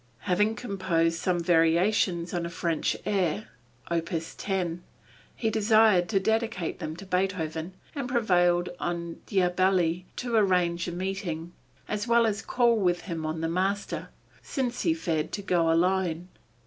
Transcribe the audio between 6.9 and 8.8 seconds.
to Beethoven and prevailed